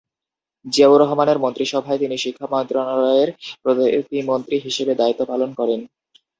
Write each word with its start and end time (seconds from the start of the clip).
জিয়াউর 0.65 0.99
রহমানের 1.01 1.37
মন্ত্রিসভায় 1.39 1.99
তিনি 1.99 2.15
শিক্ষা 2.17 2.47
মন্ত্রণালয়ের 2.53 3.29
প্রতিমন্ত্রী 3.63 4.55
হিসেবে 4.65 4.93
দায়িত্ব 4.95 5.21
পালন 5.25 5.49
করেন।। 5.59 5.79